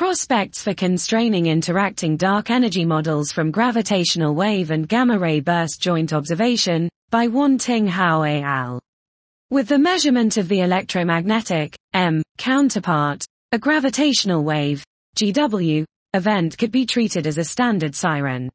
Prospects 0.00 0.62
for 0.62 0.72
constraining 0.72 1.44
interacting 1.44 2.16
dark 2.16 2.48
energy 2.48 2.86
models 2.86 3.32
from 3.32 3.50
gravitational 3.50 4.34
wave 4.34 4.70
and 4.70 4.88
gamma 4.88 5.18
ray 5.18 5.40
burst 5.40 5.78
joint 5.78 6.14
observation, 6.14 6.88
by 7.10 7.26
Wan-Ting 7.26 7.86
Hou 7.86 8.24
et 8.24 8.40
al. 8.40 8.80
With 9.50 9.68
the 9.68 9.78
measurement 9.78 10.38
of 10.38 10.48
the 10.48 10.60
electromagnetic, 10.60 11.76
M, 11.92 12.22
counterpart, 12.38 13.26
a 13.52 13.58
gravitational 13.58 14.42
wave, 14.42 14.82
GW, 15.18 15.84
event 16.14 16.56
could 16.56 16.72
be 16.72 16.86
treated 16.86 17.26
as 17.26 17.36
a 17.36 17.44
standard 17.44 17.94
siren. 17.94 18.48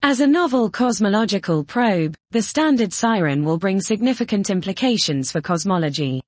As 0.00 0.20
a 0.20 0.26
novel 0.26 0.70
cosmological 0.70 1.62
probe, 1.62 2.16
the 2.30 2.40
standard 2.40 2.94
siren 2.94 3.44
will 3.44 3.58
bring 3.58 3.82
significant 3.82 4.48
implications 4.48 5.30
for 5.30 5.42
cosmology. 5.42 6.22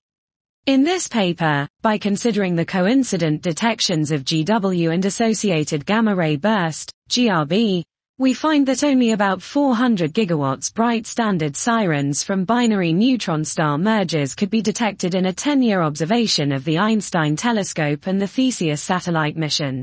In 0.67 0.85
this 0.85 1.09
paper, 1.09 1.67
by 1.83 1.99
considering 1.99 2.55
the 2.55 2.65
coincident 2.65 3.43
detections 3.43 4.13
of 4.13 4.23
GW 4.25 4.95
and 4.95 5.05
associated 5.05 5.85
gamma-ray 5.85 6.37
burst, 6.37 6.93
GRB, 7.11 7.83
we 8.19 8.33
find 8.33 8.65
that 8.69 8.85
only 8.85 9.11
about 9.11 9.43
400 9.43 10.15
gigawatts 10.15 10.73
bright 10.73 11.05
standard 11.05 11.57
sirens 11.57 12.23
from 12.23 12.45
binary 12.45 12.93
neutron 12.93 13.45
star 13.45 13.77
mergers 13.77 14.37
could 14.37 14.51
be 14.51 14.63
detected 14.63 15.17
in 15.17 15.27
a 15.27 15.33
10-year 15.33 15.83
observation 15.83 16.53
of 16.53 16.63
the 16.63 16.79
Einstein 16.79 17.35
telescope 17.35 18.07
and 18.07 18.23
the 18.23 18.29
Theseus 18.29 18.81
satellite 18.81 19.37
mission. 19.37 19.83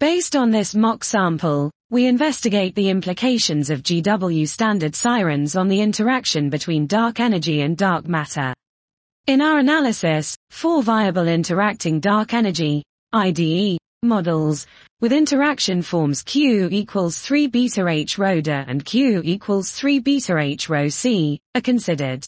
Based 0.00 0.36
on 0.36 0.50
this 0.50 0.74
mock 0.74 1.02
sample, 1.02 1.70
we 1.88 2.04
investigate 2.04 2.74
the 2.74 2.90
implications 2.90 3.70
of 3.70 3.82
GW 3.82 4.46
standard 4.46 4.94
sirens 4.94 5.56
on 5.56 5.66
the 5.66 5.80
interaction 5.80 6.50
between 6.50 6.86
dark 6.86 7.20
energy 7.20 7.62
and 7.62 7.74
dark 7.74 8.06
matter. 8.06 8.52
In 9.26 9.40
our 9.40 9.56
analysis, 9.58 10.36
four 10.50 10.82
viable 10.82 11.28
interacting 11.28 11.98
dark 11.98 12.34
energy, 12.34 12.82
IDE, 13.14 13.78
models, 14.02 14.66
with 15.00 15.14
interaction 15.14 15.80
forms 15.80 16.22
Q 16.22 16.68
equals 16.70 17.18
3 17.20 17.46
beta 17.46 17.88
H 17.88 18.18
rho 18.18 18.42
d 18.42 18.50
and 18.50 18.84
Q 18.84 19.22
equals 19.24 19.70
3 19.70 20.00
beta 20.00 20.36
H 20.36 20.68
rho 20.68 20.90
c, 20.90 21.40
are 21.54 21.62
considered. 21.62 22.26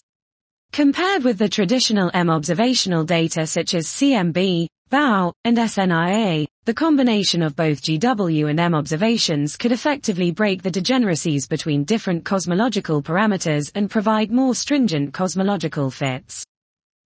Compared 0.73 1.23
with 1.23 1.37
the 1.37 1.51
traditional 1.51 2.11
M 2.15 2.31
observational 2.31 3.05
data 3.05 3.47
such 3.47 3.75
as 3.75 3.87
CMB, 3.89 4.67
BAO, 4.89 5.35
and 5.45 5.59
SNIA, 5.59 6.47
the 6.65 6.73
combination 6.73 7.43
of 7.43 7.55
both 7.55 7.83
GW 7.83 8.49
and 8.49 8.59
M 8.59 8.75
observations 8.75 9.59
could 9.59 9.73
effectively 9.73 10.31
break 10.31 10.63
the 10.63 10.71
degeneracies 10.71 11.47
between 11.47 11.85
different 11.85 12.25
cosmological 12.25 13.03
parameters 13.03 13.71
and 13.75 13.91
provide 13.91 14.31
more 14.31 14.55
stringent 14.55 15.13
cosmological 15.13 15.91
fits. 15.91 16.47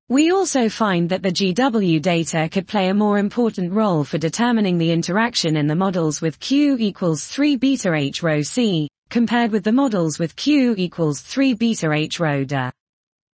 We 0.09 0.31
also 0.31 0.69
find 0.69 1.07
that 1.09 1.21
the 1.21 1.31
GW 1.31 2.02
data 2.02 2.49
could 2.52 2.67
play 2.67 2.89
a 2.89 2.95
more 2.95 3.19
important 3.19 3.71
role 3.71 4.03
for 4.03 4.17
determining 4.17 4.79
the 4.79 4.91
interaction 4.91 5.55
in 5.55 5.67
the 5.67 5.75
models 5.75 6.19
with 6.19 6.39
Q 6.39 6.77
equals 6.79 7.27
3 7.27 7.57
beta 7.57 7.93
H 7.93 8.23
rho 8.23 8.41
C, 8.41 8.89
compared 9.11 9.52
with 9.52 9.63
the 9.63 9.71
models 9.71 10.17
with 10.17 10.35
Q 10.35 10.73
equals 10.80 11.21
3 11.21 11.53
beta 11.53 11.91
H 11.91 12.19
rho 12.19 12.43
d. 12.43 12.71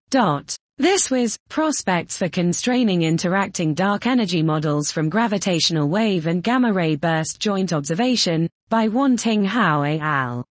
Dot. 0.09 0.53
This 0.77 1.09
was 1.09 1.37
prospects 1.47 2.17
for 2.17 2.27
constraining 2.27 3.03
interacting 3.03 3.73
dark 3.73 4.05
energy 4.05 4.43
models 4.43 4.91
from 4.91 5.07
gravitational 5.07 5.87
wave 5.87 6.27
and 6.27 6.43
gamma 6.43 6.73
ray 6.73 6.97
burst 6.97 7.39
joint 7.39 7.71
observation 7.71 8.49
by 8.67 8.89
Wan-Ting 8.89 9.45
Hou 9.45 9.85
et 9.85 10.01
al. 10.01 10.43